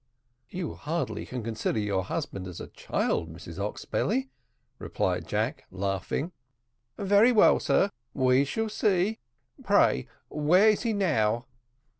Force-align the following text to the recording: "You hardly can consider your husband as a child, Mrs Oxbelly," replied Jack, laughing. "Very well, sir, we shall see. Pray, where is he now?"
"You 0.49 0.73
hardly 0.73 1.27
can 1.27 1.43
consider 1.43 1.77
your 1.77 2.03
husband 2.03 2.47
as 2.47 2.59
a 2.59 2.69
child, 2.69 3.31
Mrs 3.31 3.59
Oxbelly," 3.59 4.31
replied 4.79 5.27
Jack, 5.27 5.65
laughing. 5.69 6.31
"Very 6.97 7.31
well, 7.31 7.59
sir, 7.59 7.91
we 8.11 8.43
shall 8.43 8.67
see. 8.69 9.19
Pray, 9.63 10.07
where 10.27 10.69
is 10.69 10.81
he 10.81 10.91
now?" 10.93 11.45